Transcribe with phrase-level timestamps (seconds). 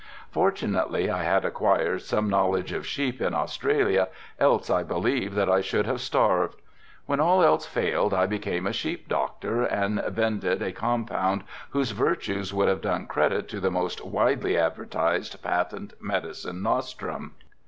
[0.31, 4.07] Fortunately I had acquired some knowledge of sheep in Australia
[4.39, 6.59] else I believe that I should have starved.
[7.05, 12.51] When all else failed I became a sheep doctor and vended a compound whose virtues
[12.51, 17.35] would have done credit to the most widely advertised patent medicine nostrum.